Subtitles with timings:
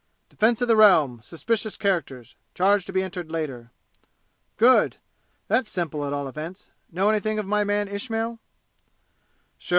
[0.29, 3.69] "Defense of the Realm suspicious characters charge to be entered later."
[4.57, 4.97] "Good!
[5.47, 6.71] That's simple at all events!
[6.91, 8.39] Know anything of my man Ismail?"
[9.59, 9.69] "Sure!